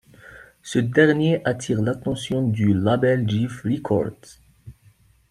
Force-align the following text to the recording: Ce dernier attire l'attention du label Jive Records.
Ce 0.63 0.79
dernier 0.79 1.43
attire 1.47 1.79
l'attention 1.79 2.41
du 2.47 2.73
label 2.73 3.29
Jive 3.29 3.61
Records. 3.63 4.41